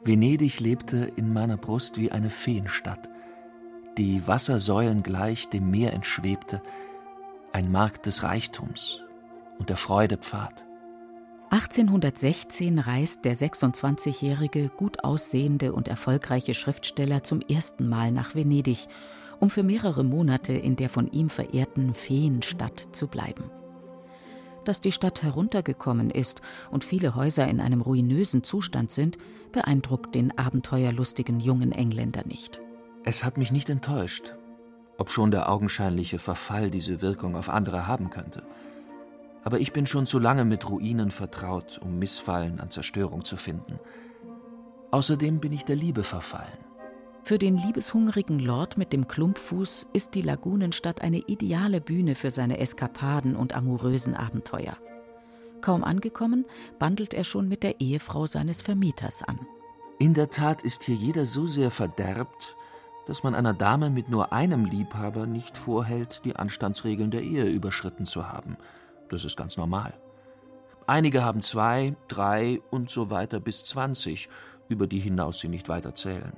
Venedig 0.01 0.61
lebte 0.61 1.11
in 1.17 1.33
meiner 1.33 1.57
Brust 1.57 1.97
wie 1.97 2.09
eine 2.09 2.29
Feenstadt, 2.29 3.09
die 3.97 4.25
Wassersäulen 4.27 5.03
gleich 5.03 5.49
dem 5.49 5.69
Meer 5.69 5.91
entschwebte, 5.91 6.61
ein 7.51 7.69
Markt 7.69 8.05
des 8.05 8.23
Reichtums, 8.23 9.01
und 9.59 9.69
der 9.69 9.77
Freude 9.77 10.17
Pfad. 10.17 10.65
1816 11.51 12.79
reist 12.79 13.25
der 13.25 13.35
26-jährige, 13.35 14.69
gut 14.69 15.03
aussehende 15.03 15.73
und 15.73 15.89
erfolgreiche 15.89 16.53
Schriftsteller 16.53 17.23
zum 17.23 17.41
ersten 17.41 17.89
Mal 17.89 18.13
nach 18.13 18.35
Venedig, 18.35 18.87
um 19.41 19.49
für 19.49 19.61
mehrere 19.61 20.05
Monate 20.05 20.53
in 20.53 20.77
der 20.77 20.87
von 20.87 21.11
ihm 21.11 21.29
verehrten 21.29 21.93
Feenstadt 21.93 22.79
zu 22.93 23.07
bleiben. 23.07 23.51
Dass 24.63 24.79
die 24.79 24.93
Stadt 24.93 25.23
heruntergekommen 25.23 26.09
ist 26.09 26.41
und 26.69 26.85
viele 26.85 27.15
Häuser 27.15 27.49
in 27.49 27.59
einem 27.59 27.81
ruinösen 27.81 28.43
Zustand 28.43 28.89
sind, 28.89 29.17
beeindruckt 29.51 30.15
den 30.15 30.37
abenteuerlustigen 30.37 31.41
jungen 31.41 31.73
Engländer 31.73 32.23
nicht. 32.25 32.61
Es 33.03 33.25
hat 33.25 33.37
mich 33.37 33.51
nicht 33.51 33.69
enttäuscht, 33.69 34.35
obschon 34.97 35.31
der 35.31 35.49
augenscheinliche 35.49 36.17
Verfall 36.17 36.71
diese 36.71 37.01
Wirkung 37.01 37.35
auf 37.35 37.49
andere 37.49 37.87
haben 37.87 38.09
könnte 38.09 38.43
aber 39.43 39.59
ich 39.59 39.73
bin 39.73 39.85
schon 39.85 40.05
zu 40.05 40.19
lange 40.19 40.45
mit 40.45 40.69
Ruinen 40.69 41.11
vertraut, 41.11 41.79
um 41.83 41.97
Missfallen 41.97 42.59
an 42.59 42.69
Zerstörung 42.69 43.25
zu 43.25 43.37
finden. 43.37 43.79
Außerdem 44.91 45.39
bin 45.39 45.51
ich 45.51 45.65
der 45.65 45.75
Liebe 45.75 46.03
verfallen. 46.03 46.71
Für 47.23 47.37
den 47.37 47.57
liebeshungrigen 47.57 48.39
Lord 48.39 48.77
mit 48.77 48.93
dem 48.93 49.07
Klumpfuß 49.07 49.87
ist 49.93 50.15
die 50.15 50.21
Lagunenstadt 50.21 51.01
eine 51.01 51.19
ideale 51.19 51.79
Bühne 51.79 52.15
für 52.15 52.31
seine 52.31 52.57
Eskapaden 52.57 53.35
und 53.35 53.53
amourösen 53.53 54.15
Abenteuer. 54.15 54.75
Kaum 55.61 55.83
angekommen, 55.83 56.45
bandelt 56.79 57.13
er 57.13 57.23
schon 57.23 57.47
mit 57.47 57.61
der 57.61 57.79
Ehefrau 57.79 58.25
seines 58.25 58.63
Vermieters 58.63 59.21
an. 59.21 59.39
In 59.99 60.15
der 60.15 60.31
Tat 60.31 60.63
ist 60.63 60.83
hier 60.83 60.95
jeder 60.95 61.27
so 61.27 61.45
sehr 61.45 61.69
verderbt, 61.69 62.55
dass 63.05 63.21
man 63.21 63.35
einer 63.35 63.53
Dame 63.53 63.91
mit 63.91 64.09
nur 64.09 64.33
einem 64.33 64.65
Liebhaber 64.65 65.27
nicht 65.27 65.57
vorhält, 65.57 66.21
die 66.25 66.35
Anstandsregeln 66.35 67.11
der 67.11 67.21
Ehe 67.21 67.47
überschritten 67.49 68.05
zu 68.05 68.27
haben– 68.27 68.57
das 69.11 69.25
ist 69.25 69.37
ganz 69.37 69.57
normal. 69.57 69.93
Einige 70.87 71.23
haben 71.23 71.41
zwei, 71.41 71.95
drei 72.07 72.59
und 72.71 72.89
so 72.89 73.09
weiter 73.09 73.39
bis 73.39 73.63
zwanzig, 73.63 74.29
über 74.67 74.87
die 74.87 74.99
hinaus 74.99 75.39
sie 75.39 75.47
nicht 75.47 75.69
weiter 75.69 75.95
zählen. 75.95 76.33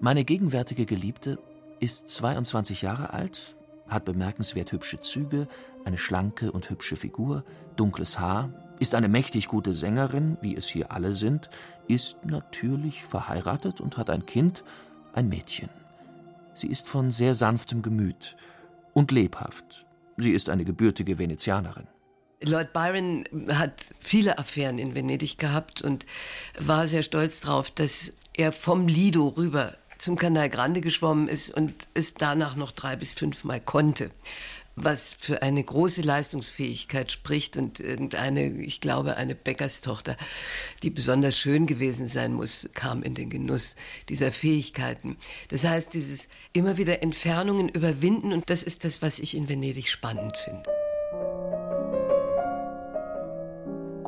Meine 0.00 0.24
gegenwärtige 0.24 0.86
Geliebte 0.86 1.38
ist 1.80 2.08
22 2.08 2.82
Jahre 2.82 3.12
alt, 3.12 3.56
hat 3.88 4.04
bemerkenswert 4.04 4.72
hübsche 4.72 5.00
Züge, 5.00 5.48
eine 5.84 5.98
schlanke 5.98 6.52
und 6.52 6.68
hübsche 6.70 6.96
Figur, 6.96 7.44
dunkles 7.76 8.18
Haar, 8.18 8.50
ist 8.78 8.94
eine 8.94 9.08
mächtig 9.08 9.48
gute 9.48 9.74
Sängerin, 9.74 10.36
wie 10.40 10.54
es 10.54 10.68
hier 10.68 10.92
alle 10.92 11.14
sind, 11.14 11.50
ist 11.88 12.24
natürlich 12.24 13.02
verheiratet 13.04 13.80
und 13.80 13.96
hat 13.96 14.10
ein 14.10 14.26
Kind, 14.26 14.62
ein 15.14 15.28
Mädchen. 15.28 15.70
Sie 16.54 16.68
ist 16.68 16.86
von 16.86 17.10
sehr 17.10 17.34
sanftem 17.34 17.82
Gemüt 17.82 18.36
und 18.92 19.10
lebhaft, 19.10 19.86
Sie 20.18 20.32
ist 20.32 20.50
eine 20.50 20.64
gebürtige 20.64 21.18
Venezianerin. 21.18 21.86
Lord 22.42 22.72
Byron 22.72 23.24
hat 23.50 23.94
viele 24.00 24.38
Affären 24.38 24.78
in 24.78 24.94
Venedig 24.94 25.38
gehabt 25.38 25.80
und 25.80 26.06
war 26.58 26.86
sehr 26.86 27.02
stolz 27.02 27.40
darauf, 27.40 27.70
dass 27.70 28.12
er 28.36 28.52
vom 28.52 28.86
Lido 28.86 29.28
rüber 29.28 29.76
zum 29.98 30.16
Canal 30.16 30.50
Grande 30.50 30.80
geschwommen 30.80 31.26
ist 31.28 31.50
und 31.50 31.74
es 31.94 32.14
danach 32.14 32.54
noch 32.54 32.72
drei 32.72 32.94
bis 32.96 33.14
fünfmal 33.14 33.60
konnte 33.60 34.10
was 34.84 35.14
für 35.18 35.42
eine 35.42 35.62
große 35.62 36.02
Leistungsfähigkeit 36.02 37.12
spricht 37.12 37.56
und 37.56 37.80
irgendeine, 37.80 38.48
ich 38.62 38.80
glaube, 38.80 39.16
eine 39.16 39.34
Bäckerstochter, 39.34 40.16
die 40.82 40.90
besonders 40.90 41.38
schön 41.38 41.66
gewesen 41.66 42.06
sein 42.06 42.34
muss, 42.34 42.68
kam 42.74 43.02
in 43.02 43.14
den 43.14 43.30
Genuss 43.30 43.74
dieser 44.08 44.32
Fähigkeiten. 44.32 45.16
Das 45.48 45.64
heißt, 45.64 45.94
dieses 45.94 46.28
immer 46.52 46.78
wieder 46.78 47.02
Entfernungen 47.02 47.68
überwinden 47.68 48.32
und 48.32 48.50
das 48.50 48.62
ist 48.62 48.84
das, 48.84 49.02
was 49.02 49.18
ich 49.18 49.36
in 49.36 49.48
Venedig 49.48 49.88
spannend 49.88 50.36
finde. 50.36 50.70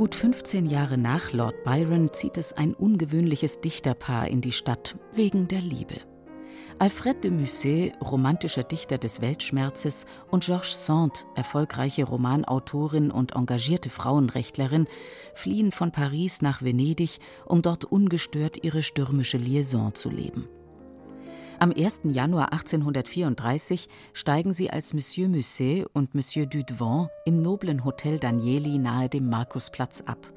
Gut 0.01 0.15
15 0.15 0.65
Jahre 0.65 0.97
nach 0.97 1.33
Lord 1.35 1.63
Byron 1.63 2.11
zieht 2.15 2.39
es 2.39 2.55
ein 2.55 2.73
ungewöhnliches 2.73 3.61
Dichterpaar 3.61 4.29
in 4.29 4.41
die 4.41 4.53
Stadt 4.53 4.97
wegen 5.13 5.47
der 5.47 5.61
Liebe. 5.61 6.10
Alfred 6.81 7.23
de 7.25 7.31
Musset, 7.31 7.93
romantischer 8.01 8.63
Dichter 8.63 8.97
des 8.97 9.21
Weltschmerzes, 9.21 10.07
und 10.31 10.45
Georges 10.47 10.87
Sand, 10.87 11.27
erfolgreiche 11.35 12.05
Romanautorin 12.05 13.11
und 13.11 13.37
engagierte 13.37 13.91
Frauenrechtlerin, 13.91 14.87
fliehen 15.35 15.73
von 15.73 15.93
Paris 15.93 16.41
nach 16.41 16.63
Venedig, 16.63 17.19
um 17.45 17.61
dort 17.61 17.85
ungestört 17.85 18.65
ihre 18.65 18.83
stürmische 18.83 19.37
Liaison 19.37 19.95
zu 19.95 20.09
leben. 20.09 20.49
Am 21.59 21.71
1. 21.71 22.01
Januar 22.05 22.55
1834 22.55 23.87
steigen 24.15 24.55
sie 24.55 24.71
als 24.71 24.95
Monsieur 24.95 25.29
Musset 25.29 25.87
und 25.93 26.15
Monsieur 26.15 26.47
Dudevant 26.47 27.11
im 27.27 27.43
noblen 27.43 27.85
Hotel 27.85 28.19
Danieli 28.19 28.79
nahe 28.79 29.11
dem 29.11 29.29
Markusplatz 29.29 30.01
ab. 30.07 30.33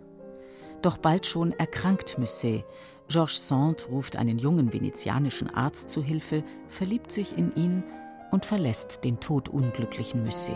Doch 0.82 0.98
bald 0.98 1.26
schon 1.26 1.54
erkrankt 1.54 2.18
Musset 2.18 2.66
Georges 3.08 3.48
Sand 3.48 3.90
ruft 3.90 4.16
einen 4.16 4.40
jungen 4.40 4.74
venezianischen 4.74 5.50
Arzt 5.54 5.90
zu 5.90 6.02
Hilfe, 6.02 6.44
verliebt 6.68 7.12
sich 7.12 7.38
in 7.38 7.54
ihn 7.56 7.84
und 8.32 8.46
verlässt 8.46 9.04
den 9.04 9.20
todunglücklichen 9.20 10.24
Musset. 10.24 10.56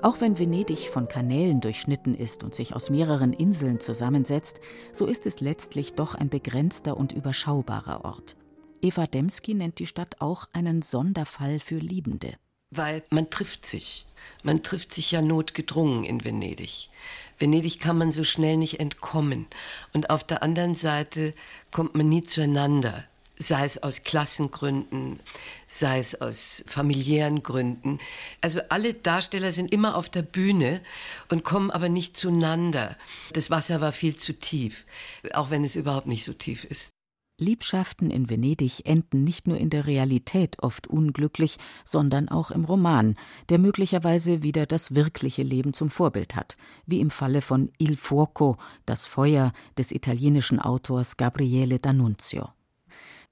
Auch 0.00 0.20
wenn 0.20 0.38
Venedig 0.38 0.90
von 0.90 1.08
Kanälen 1.08 1.60
durchschnitten 1.60 2.14
ist 2.14 2.44
und 2.44 2.54
sich 2.54 2.74
aus 2.74 2.88
mehreren 2.88 3.32
Inseln 3.32 3.80
zusammensetzt, 3.80 4.60
so 4.92 5.06
ist 5.06 5.26
es 5.26 5.40
letztlich 5.40 5.94
doch 5.94 6.14
ein 6.14 6.28
begrenzter 6.28 6.96
und 6.96 7.12
überschaubarer 7.12 8.04
Ort. 8.04 8.36
Eva 8.80 9.08
Demski 9.08 9.54
nennt 9.54 9.80
die 9.80 9.86
Stadt 9.86 10.20
auch 10.20 10.44
einen 10.52 10.82
Sonderfall 10.82 11.58
für 11.58 11.78
Liebende. 11.78 12.34
Weil 12.70 13.02
man 13.10 13.30
trifft 13.30 13.66
sich. 13.66 14.04
Man 14.42 14.62
trifft 14.62 14.92
sich 14.92 15.10
ja 15.10 15.22
notgedrungen 15.22 16.04
in 16.04 16.24
Venedig. 16.24 16.90
Venedig 17.38 17.78
kann 17.80 17.98
man 17.98 18.12
so 18.12 18.24
schnell 18.24 18.56
nicht 18.56 18.80
entkommen. 18.80 19.46
Und 19.92 20.10
auf 20.10 20.24
der 20.24 20.42
anderen 20.42 20.74
Seite 20.74 21.34
kommt 21.70 21.94
man 21.94 22.08
nie 22.08 22.22
zueinander, 22.22 23.04
sei 23.38 23.64
es 23.64 23.82
aus 23.82 24.02
Klassengründen, 24.02 25.20
sei 25.66 26.00
es 26.00 26.20
aus 26.20 26.62
familiären 26.66 27.42
Gründen. 27.42 28.00
Also 28.40 28.60
alle 28.68 28.94
Darsteller 28.94 29.52
sind 29.52 29.72
immer 29.72 29.96
auf 29.96 30.08
der 30.08 30.22
Bühne 30.22 30.80
und 31.28 31.44
kommen 31.44 31.70
aber 31.70 31.88
nicht 31.88 32.16
zueinander. 32.16 32.96
Das 33.32 33.50
Wasser 33.50 33.80
war 33.80 33.92
viel 33.92 34.16
zu 34.16 34.32
tief, 34.34 34.84
auch 35.32 35.50
wenn 35.50 35.64
es 35.64 35.76
überhaupt 35.76 36.08
nicht 36.08 36.24
so 36.24 36.32
tief 36.32 36.64
ist. 36.64 36.90
Liebschaften 37.38 38.10
in 38.10 38.28
Venedig 38.28 38.84
enden 38.84 39.22
nicht 39.22 39.46
nur 39.46 39.58
in 39.58 39.70
der 39.70 39.86
Realität 39.86 40.56
oft 40.60 40.88
unglücklich, 40.88 41.56
sondern 41.84 42.28
auch 42.28 42.50
im 42.50 42.64
Roman, 42.64 43.14
der 43.48 43.58
möglicherweise 43.58 44.42
wieder 44.42 44.66
das 44.66 44.94
wirkliche 44.94 45.44
Leben 45.44 45.72
zum 45.72 45.88
Vorbild 45.88 46.34
hat, 46.34 46.56
wie 46.86 47.00
im 47.00 47.10
Falle 47.10 47.40
von 47.40 47.70
Il 47.78 47.96
Fuoco, 47.96 48.56
das 48.86 49.06
Feuer 49.06 49.52
des 49.78 49.92
italienischen 49.92 50.58
Autors 50.58 51.16
Gabriele 51.16 51.76
D'Annunzio. 51.76 52.48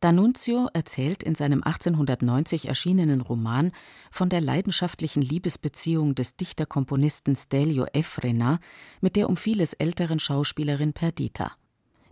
D'Annunzio 0.02 0.68
erzählt 0.72 1.22
in 1.22 1.34
seinem 1.34 1.64
1890 1.64 2.68
erschienenen 2.68 3.22
Roman 3.22 3.72
von 4.10 4.28
der 4.28 4.42
leidenschaftlichen 4.42 5.22
Liebesbeziehung 5.22 6.14
des 6.14 6.36
Dichterkomponisten 6.36 7.34
Stelio 7.34 7.86
Efrena 7.92 8.60
mit 9.00 9.16
der 9.16 9.28
um 9.28 9.36
vieles 9.36 9.72
älteren 9.72 10.18
Schauspielerin 10.18 10.92
Perdita. 10.92 11.52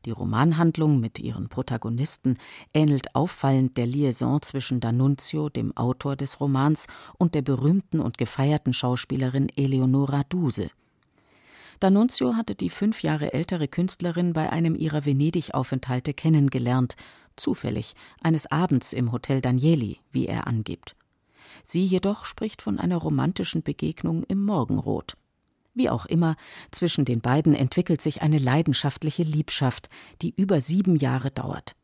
Die 0.04 0.10
Romanhandlung 0.10 1.00
mit 1.00 1.18
ihren 1.18 1.48
Protagonisten 1.48 2.36
ähnelt 2.74 3.14
auffallend 3.14 3.78
der 3.78 3.86
Liaison 3.86 4.42
zwischen 4.42 4.80
D'Annunzio, 4.80 5.48
dem 5.48 5.74
Autor 5.76 6.14
des 6.14 6.40
Romans, 6.40 6.86
und 7.16 7.34
der 7.34 7.42
berühmten 7.42 8.00
und 8.00 8.18
gefeierten 8.18 8.74
Schauspielerin 8.74 9.48
Eleonora 9.56 10.24
Duse. 10.24 10.70
D'Annunzio 11.80 12.34
hatte 12.34 12.54
die 12.54 12.70
fünf 12.70 13.02
Jahre 13.02 13.32
ältere 13.32 13.66
Künstlerin 13.66 14.32
bei 14.34 14.50
einem 14.50 14.74
ihrer 14.74 15.06
Venedig-Aufenthalte 15.06 16.12
kennengelernt, 16.12 16.96
zufällig, 17.36 17.94
eines 18.20 18.46
Abends 18.50 18.92
im 18.92 19.10
Hotel 19.10 19.40
Danieli, 19.40 19.98
wie 20.12 20.26
er 20.26 20.46
angibt. 20.46 20.96
Sie 21.62 21.84
jedoch 21.84 22.24
spricht 22.24 22.62
von 22.62 22.78
einer 22.78 22.96
romantischen 22.96 23.62
Begegnung 23.62 24.22
im 24.24 24.44
Morgenrot. 24.44 25.16
Wie 25.74 25.90
auch 25.90 26.06
immer, 26.06 26.36
zwischen 26.70 27.04
den 27.04 27.20
beiden 27.20 27.54
entwickelt 27.54 28.00
sich 28.00 28.22
eine 28.22 28.38
leidenschaftliche 28.38 29.24
Liebschaft, 29.24 29.88
die 30.22 30.32
über 30.36 30.60
sieben 30.60 30.96
Jahre 30.96 31.30
dauert. 31.30 31.74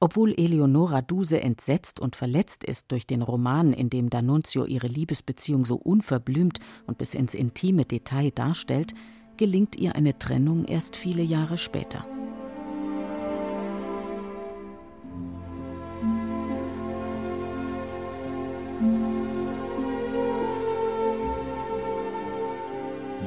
Obwohl 0.00 0.32
Eleonora 0.38 1.02
Duse 1.02 1.40
entsetzt 1.40 1.98
und 1.98 2.14
verletzt 2.14 2.62
ist 2.62 2.92
durch 2.92 3.06
den 3.06 3.22
Roman, 3.22 3.72
in 3.72 3.90
dem 3.90 4.10
D'Annunzio 4.10 4.64
ihre 4.64 4.86
Liebesbeziehung 4.86 5.64
so 5.64 5.74
unverblümt 5.74 6.60
und 6.86 6.98
bis 6.98 7.14
ins 7.14 7.34
intime 7.34 7.84
Detail 7.84 8.30
darstellt, 8.30 8.94
gelingt 9.38 9.76
ihr 9.76 9.96
eine 9.96 10.18
Trennung 10.18 10.66
erst 10.66 10.94
viele 10.94 11.22
Jahre 11.22 11.58
später. 11.58 12.06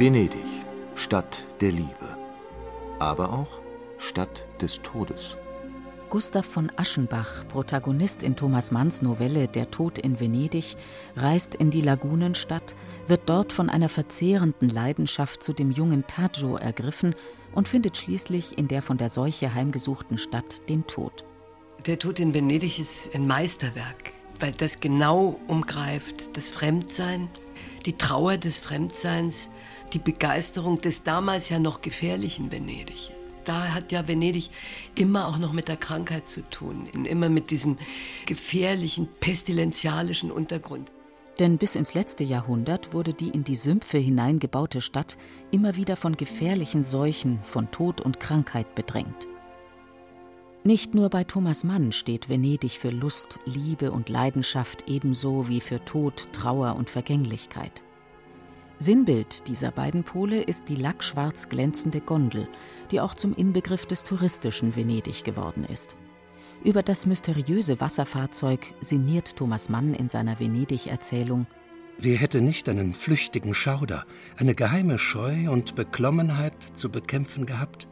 Venedig, 0.02 0.34
Stadt 0.96 1.46
der 1.60 1.72
Liebe, 1.72 2.18
aber 2.98 3.32
auch 3.32 3.60
Stadt 4.00 4.48
des 4.60 4.82
Todes. 4.82 5.38
Gustav 6.10 6.48
von 6.48 6.72
Aschenbach, 6.76 7.48
Protagonist 7.48 8.24
in 8.24 8.36
Thomas 8.36 8.72
Manns 8.72 9.04
Novelle 9.04 9.48
Der 9.48 9.70
Tod 9.70 10.00
in 10.00 10.20
Venedig, 10.20 10.76
reist 11.16 11.54
in 11.54 11.70
die 11.70 11.82
Lagunenstadt, 11.82 12.76
wird 13.08 13.30
dort 13.30 13.54
von 13.54 13.70
einer 13.70 13.90
verzehrenden 13.90 14.70
Leidenschaft 14.70 15.44
zu 15.44 15.54
dem 15.54 15.70
jungen 15.70 16.08
Taggio 16.08 16.56
ergriffen 16.56 17.14
und 17.54 17.68
findet 17.68 17.96
schließlich 17.96 18.58
in 18.58 18.68
der 18.68 18.82
von 18.82 18.98
der 18.98 19.10
Seuche 19.10 19.54
heimgesuchten 19.54 20.18
Stadt 20.18 20.68
den 20.68 20.88
Tod. 20.88 21.26
Der 21.86 22.00
Tod 22.00 22.20
in 22.20 22.34
Venedig 22.34 22.80
ist 22.80 23.14
ein 23.14 23.28
Meisterwerk, 23.28 24.14
weil 24.40 24.54
das 24.54 24.80
genau 24.80 25.40
umgreift 25.48 26.36
das 26.36 26.50
Fremdsein, 26.50 27.30
die 27.86 27.94
Trauer 27.94 28.38
des 28.38 28.58
Fremdseins, 28.58 29.52
die 29.94 30.00
Begeisterung 30.00 30.78
des 30.80 31.04
damals 31.04 31.50
ja 31.50 31.60
noch 31.60 31.82
gefährlichen 31.82 32.52
Venedig. 32.52 33.12
Da 33.46 33.74
hat 33.74 33.92
ja 33.92 34.08
Venedig 34.08 34.50
immer 34.96 35.28
auch 35.28 35.38
noch 35.38 35.52
mit 35.52 35.68
der 35.68 35.78
Krankheit 35.78 36.30
zu 36.30 36.48
tun, 36.50 36.88
immer 37.06 37.30
mit 37.30 37.50
diesem 37.50 37.78
gefährlichen, 38.26 39.10
pestilenzialischen 39.20 40.32
Untergrund. 40.32 40.92
Denn 41.40 41.58
bis 41.58 41.76
ins 41.76 41.94
letzte 41.94 42.24
Jahrhundert 42.24 42.94
wurde 42.94 43.14
die 43.14 43.30
in 43.30 43.44
die 43.44 43.56
Sümpfe 43.56 43.98
hineingebaute 43.98 44.82
Stadt 44.82 45.18
immer 45.50 45.76
wieder 45.76 45.96
von 45.98 46.16
gefährlichen 46.16 46.84
Seuchen, 46.84 47.40
von 47.44 47.72
Tod 47.72 48.02
und 48.02 48.20
Krankheit 48.20 48.76
bedrängt. 48.76 49.28
Nicht 50.64 50.94
nur 50.94 51.10
bei 51.10 51.24
Thomas 51.24 51.64
Mann 51.64 51.92
steht 51.92 52.30
Venedig 52.30 52.74
für 52.74 52.92
Lust, 52.92 53.40
Liebe 53.46 53.92
und 53.92 54.10
Leidenschaft 54.10 54.84
ebenso 54.88 55.48
wie 55.48 55.60
für 55.60 55.84
Tod, 55.84 56.32
Trauer 56.34 56.76
und 56.76 56.92
Vergänglichkeit. 56.92 57.82
Sinnbild 58.82 59.48
dieser 59.48 59.70
beiden 59.70 60.04
Pole 60.04 60.42
ist 60.42 60.68
die 60.68 60.76
lackschwarz 60.76 61.50
glänzende 61.50 62.02
Gondel, 62.02 62.48
die 62.90 63.00
auch 63.00 63.14
zum 63.14 63.36
Inbegriff 63.36 63.86
des 63.86 64.04
touristischen 64.04 64.76
Venedig 64.76 65.24
geworden 65.24 65.66
ist. 65.66 65.96
Über 66.64 66.82
das 66.82 67.06
mysteriöse 67.06 67.80
Wasserfahrzeug 67.80 68.74
sinniert 68.82 69.36
Thomas 69.36 69.70
Mann 69.70 69.94
in 69.94 70.10
seiner 70.10 70.40
Venedig-Erzählung 70.40 71.46
Wer 72.00 72.18
hätte 72.18 72.42
nicht 72.42 72.68
einen 72.70 72.96
flüchtigen 72.96 73.54
Schauder, 73.54 74.08
eine 74.38 74.56
geheime 74.56 74.98
Scheu 74.98 75.52
und 75.52 75.76
Beklommenheit 75.76 76.56
zu 76.74 76.90
bekämpfen 76.90 77.46
gehabt, 77.46 77.88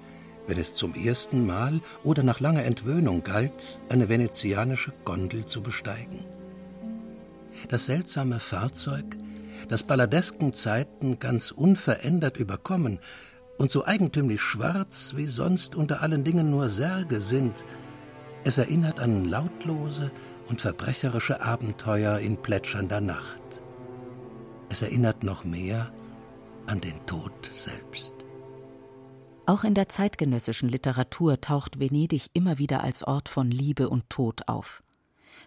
wenn 0.47 0.57
es 0.57 0.73
zum 0.73 0.95
ersten 0.95 1.45
Mal 1.45 1.81
oder 2.03 2.23
nach 2.23 2.39
langer 2.39 2.63
Entwöhnung 2.63 3.23
galt, 3.23 3.79
eine 3.89 4.09
venezianische 4.09 4.93
Gondel 5.05 5.45
zu 5.45 5.61
besteigen? 5.61 6.25
Das 7.67 7.85
seltsame 7.85 8.39
Fahrzeug 8.39 9.05
das 9.67 9.83
balladesken 9.83 10.53
Zeiten 10.53 11.19
ganz 11.19 11.51
unverändert 11.51 12.37
überkommen 12.37 12.99
und 13.57 13.69
so 13.69 13.85
eigentümlich 13.85 14.41
schwarz, 14.41 15.13
wie 15.15 15.25
sonst 15.25 15.75
unter 15.75 16.01
allen 16.01 16.23
Dingen 16.23 16.49
nur 16.49 16.69
Särge 16.69 17.21
sind. 17.21 17.65
Es 18.43 18.57
erinnert 18.57 18.99
an 18.99 19.25
lautlose 19.25 20.11
und 20.47 20.61
verbrecherische 20.61 21.41
Abenteuer 21.41 22.19
in 22.19 22.37
plätschernder 22.37 23.01
Nacht. 23.01 23.61
Es 24.69 24.81
erinnert 24.81 25.23
noch 25.23 25.43
mehr 25.43 25.91
an 26.67 26.79
den 26.79 27.05
Tod 27.05 27.51
selbst. 27.53 28.13
Auch 29.45 29.63
in 29.63 29.73
der 29.73 29.89
zeitgenössischen 29.89 30.69
Literatur 30.69 31.41
taucht 31.41 31.79
Venedig 31.79 32.27
immer 32.33 32.59
wieder 32.59 32.83
als 32.83 33.03
Ort 33.03 33.29
von 33.29 33.49
Liebe 33.49 33.89
und 33.89 34.09
Tod 34.09 34.47
auf. 34.47 34.83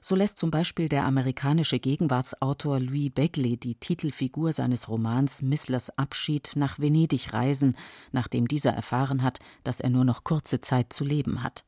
So 0.05 0.17
lässt 0.17 0.37
zum 0.37 0.51
Beispiel 0.51 0.89
der 0.89 1.05
amerikanische 1.05 1.79
Gegenwartsautor 1.79 2.81
Louis 2.81 3.13
Begley 3.15 3.57
die 3.57 3.77
Titelfigur 3.77 4.53
seines 4.53 4.89
Romans 4.89 5.43
Misslers 5.43 5.97
Abschied 5.97 6.53
nach 6.57 6.81
Venedig 6.81 7.33
reisen, 7.33 7.77
nachdem 8.11 8.49
dieser 8.49 8.73
erfahren 8.73 9.23
hat, 9.23 9.39
dass 9.63 9.79
er 9.79 9.91
nur 9.91 10.05
noch 10.05 10.25
kurze 10.25 10.61
Zeit 10.61 10.93
zu 10.93 11.05
leben 11.05 11.45
hat. 11.45 11.65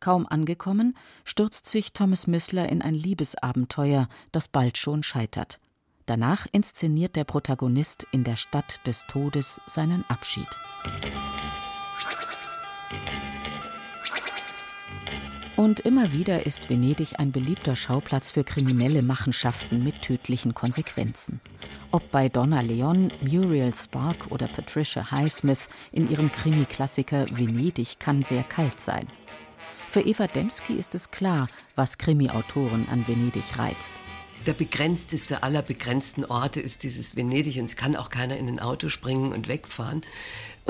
Kaum 0.00 0.26
angekommen, 0.26 0.94
stürzt 1.24 1.66
sich 1.66 1.94
Thomas 1.94 2.26
Missler 2.26 2.68
in 2.68 2.82
ein 2.82 2.94
Liebesabenteuer, 2.94 4.10
das 4.32 4.48
bald 4.48 4.76
schon 4.76 5.02
scheitert. 5.02 5.60
Danach 6.04 6.46
inszeniert 6.52 7.16
der 7.16 7.24
Protagonist 7.24 8.06
in 8.12 8.22
der 8.22 8.36
Stadt 8.36 8.86
des 8.86 9.06
Todes 9.06 9.62
seinen 9.66 10.04
Abschied. 10.10 10.48
Und 15.60 15.80
immer 15.80 16.10
wieder 16.10 16.46
ist 16.46 16.70
Venedig 16.70 17.18
ein 17.18 17.32
beliebter 17.32 17.76
Schauplatz 17.76 18.30
für 18.30 18.44
kriminelle 18.44 19.02
Machenschaften 19.02 19.84
mit 19.84 20.00
tödlichen 20.00 20.54
Konsequenzen. 20.54 21.38
Ob 21.90 22.10
bei 22.10 22.30
Donna 22.30 22.62
Leon, 22.62 23.12
Muriel 23.20 23.74
Spark 23.74 24.30
oder 24.30 24.48
Patricia 24.48 25.10
Highsmith 25.10 25.68
in 25.92 26.10
ihrem 26.10 26.32
Krimi-Klassiker 26.32 27.26
Venedig 27.36 27.98
kann 27.98 28.22
sehr 28.22 28.42
kalt 28.42 28.80
sein. 28.80 29.06
Für 29.90 30.00
Eva 30.00 30.28
Dembski 30.28 30.76
ist 30.76 30.94
es 30.94 31.10
klar, 31.10 31.50
was 31.76 31.98
Krimi-Autoren 31.98 32.88
an 32.90 33.06
Venedig 33.06 33.58
reizt. 33.58 33.92
Der 34.46 34.54
begrenzteste 34.54 35.42
aller 35.42 35.60
begrenzten 35.60 36.24
Orte 36.24 36.62
ist 36.62 36.82
dieses 36.82 37.14
Venedig 37.14 37.58
und 37.58 37.66
es 37.66 37.76
kann 37.76 37.94
auch 37.94 38.08
keiner 38.08 38.38
in 38.38 38.48
ein 38.48 38.58
Auto 38.58 38.88
springen 38.88 39.34
und 39.34 39.48
wegfahren. 39.48 40.00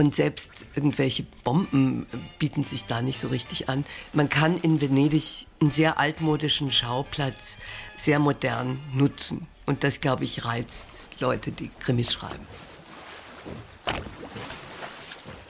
Und 0.00 0.14
selbst 0.14 0.64
irgendwelche 0.74 1.24
Bomben 1.44 2.06
bieten 2.38 2.64
sich 2.64 2.86
da 2.86 3.02
nicht 3.02 3.20
so 3.20 3.28
richtig 3.28 3.68
an. 3.68 3.84
Man 4.14 4.30
kann 4.30 4.56
in 4.56 4.80
Venedig 4.80 5.46
einen 5.60 5.68
sehr 5.68 5.98
altmodischen 5.98 6.70
Schauplatz 6.70 7.58
sehr 7.98 8.18
modern 8.18 8.80
nutzen. 8.94 9.46
Und 9.66 9.84
das, 9.84 10.00
glaube 10.00 10.24
ich, 10.24 10.46
reizt 10.46 11.10
Leute, 11.20 11.52
die 11.52 11.70
Krimis 11.80 12.14
schreiben. 12.14 12.46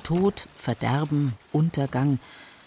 Tod, 0.03 0.49
Verderben, 0.57 1.35
Untergang 1.53 2.19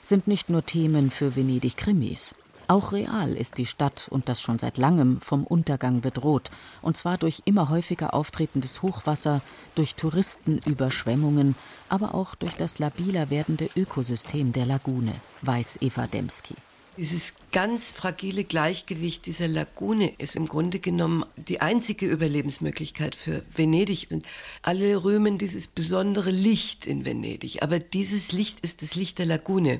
sind 0.02 0.26
nicht 0.26 0.50
nur 0.50 0.65
Themen 0.65 1.12
für 1.12 1.36
Venedig-Krimis. 1.36 2.34
Auch 2.67 2.93
real 2.93 3.34
ist 3.34 3.58
die 3.58 3.65
Stadt 3.65 4.08
und 4.10 4.30
das 4.30 4.41
schon 4.41 4.58
seit 4.58 4.78
langem 4.78 5.19
vom 5.19 5.43
Untergang 5.43 6.02
bedroht, 6.02 6.49
und 6.82 6.95
zwar 6.95 7.17
durch 7.17 7.41
immer 7.45 7.69
häufiger 7.69 8.13
auftretendes 8.13 8.82
Hochwasser, 8.82 9.41
durch 9.76 9.95
Touristenüberschwemmungen, 9.95 11.56
aber 11.89 12.15
auch 12.15 12.36
durch 12.36 12.56
das 12.56 12.80
labiler 12.80 13.30
werdende 13.30 13.69
Ökosystem 13.76 14.54
der 14.54 14.65
Lagune, 14.65 15.13
weiß 15.41 15.80
Eva 15.82 16.08
Demski. 16.08 16.56
Dieses 16.96 17.34
ganz 17.52 17.92
fragile 17.92 18.44
Gleichgewicht 18.44 19.26
dieser 19.26 19.48
Lagune 19.48 20.14
ist 20.20 20.36
im 20.36 20.48
Grunde 20.48 20.78
genommen 20.78 21.26
die 21.36 21.60
einzige 21.60 22.06
Überlebensmöglichkeit 22.06 23.16
für 23.16 23.44
Venedig. 23.56 24.10
Und 24.12 24.24
alle 24.62 25.04
rühmen 25.04 25.40
dieses 25.40 25.66
besondere 25.66 26.30
Licht 26.30 26.86
in 26.86 27.04
Venedig. 27.04 27.64
Aber 27.64 27.80
dieses 27.80 28.32
Licht 28.32 28.60
ist 28.60 28.84
das 28.84 28.94
Licht 28.94 29.18
der 29.18 29.26
Lagune. 29.26 29.80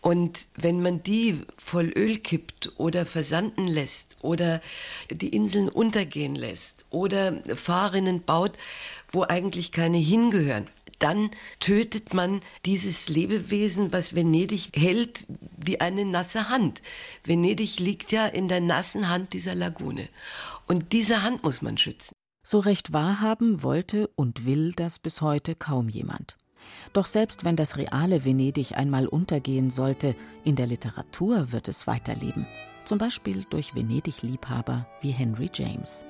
Und 0.00 0.48
wenn 0.56 0.82
man 0.82 1.00
die 1.02 1.40
voll 1.58 1.92
Öl 1.94 2.18
kippt 2.18 2.72
oder 2.76 3.06
versanden 3.06 3.68
lässt 3.68 4.16
oder 4.20 4.60
die 5.12 5.28
Inseln 5.28 5.68
untergehen 5.68 6.34
lässt 6.34 6.86
oder 6.90 7.40
Fahrrinnen 7.54 8.22
baut, 8.24 8.52
wo 9.12 9.22
eigentlich 9.22 9.70
keine 9.70 9.98
hingehören, 9.98 10.66
dann 10.98 11.30
tötet 11.60 12.14
man 12.14 12.40
dieses 12.64 13.08
Lebewesen, 13.08 13.92
was 13.92 14.14
Venedig 14.14 14.70
hält, 14.74 15.26
wie 15.56 15.80
eine 15.80 16.04
nasse 16.04 16.48
Hand. 16.48 16.82
Venedig 17.24 17.78
liegt 17.78 18.12
ja 18.12 18.26
in 18.26 18.48
der 18.48 18.60
nassen 18.60 19.08
Hand 19.08 19.32
dieser 19.32 19.54
Lagune. 19.54 20.08
Und 20.66 20.92
diese 20.92 21.22
Hand 21.22 21.42
muss 21.42 21.62
man 21.62 21.78
schützen. 21.78 22.12
So 22.42 22.60
recht 22.60 22.92
wahrhaben 22.92 23.62
wollte 23.62 24.08
und 24.14 24.46
will 24.46 24.72
das 24.72 24.98
bis 24.98 25.20
heute 25.20 25.54
kaum 25.54 25.88
jemand. 25.88 26.36
Doch 26.92 27.06
selbst 27.06 27.44
wenn 27.44 27.56
das 27.56 27.76
reale 27.76 28.24
Venedig 28.24 28.76
einmal 28.76 29.06
untergehen 29.06 29.70
sollte, 29.70 30.14
in 30.44 30.56
der 30.56 30.66
Literatur 30.66 31.52
wird 31.52 31.68
es 31.68 31.86
weiterleben. 31.86 32.46
Zum 32.84 32.98
Beispiel 32.98 33.44
durch 33.50 33.74
Venedig-Liebhaber 33.74 34.86
wie 35.02 35.10
Henry 35.10 35.50
James. 35.52 36.06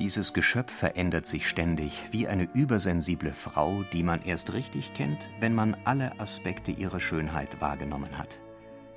Dieses 0.00 0.32
Geschöpf 0.32 0.72
verändert 0.72 1.26
sich 1.26 1.46
ständig, 1.46 1.92
wie 2.10 2.26
eine 2.26 2.48
übersensible 2.54 3.34
Frau, 3.34 3.84
die 3.92 4.02
man 4.02 4.22
erst 4.22 4.54
richtig 4.54 4.94
kennt, 4.94 5.28
wenn 5.40 5.54
man 5.54 5.76
alle 5.84 6.18
Aspekte 6.18 6.70
ihrer 6.70 6.98
Schönheit 6.98 7.60
wahrgenommen 7.60 8.16
hat. 8.16 8.40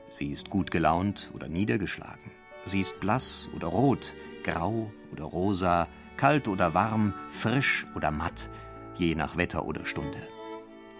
Sie 0.10 0.32
ist 0.32 0.50
gut 0.50 0.72
gelaunt 0.72 1.30
oder 1.34 1.50
niedergeschlagen. 1.50 2.32
Sie 2.64 2.80
ist 2.80 3.02
blass 3.02 3.50
oder 3.54 3.68
rot, 3.68 4.16
grau 4.46 4.94
oder 5.12 5.26
rosa, 5.26 5.90
kalt 6.16 6.48
oder 6.48 6.74
warm, 6.74 7.14
frisch 7.28 7.86
oder 7.96 8.10
matt, 8.10 8.50
je 8.96 9.14
nach 9.14 9.36
Wetter 9.36 9.66
oder 9.66 9.86
Stunde. 9.86 10.26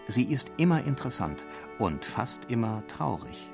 Sie 0.06 0.24
ist 0.24 0.52
immer 0.58 0.84
interessant 0.84 1.46
und 1.78 2.04
fast 2.04 2.50
immer 2.50 2.86
traurig. 2.88 3.48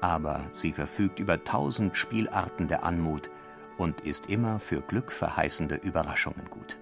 Aber 0.00 0.46
sie 0.54 0.72
verfügt 0.72 1.20
über 1.20 1.44
tausend 1.44 1.98
Spielarten 1.98 2.66
der 2.66 2.82
Anmut, 2.82 3.28
und 3.78 4.02
ist 4.02 4.26
immer 4.26 4.60
für 4.60 4.80
glückverheißende 4.80 5.76
Überraschungen 5.76 6.48
gut. 6.50 6.78